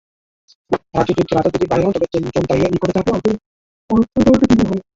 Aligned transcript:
রাজা 0.95 1.49
যদি 1.49 1.65
বাহির 1.71 1.85
হন, 1.85 1.93
তবে 1.95 2.07
চোন্তাইয়ের 2.35 2.71
নিকটে 2.73 2.93
তাঁহাকে 2.97 3.31
অর্থদণ্ড 3.89 4.41
দিতে 4.41 4.63
হয়। 4.63 4.81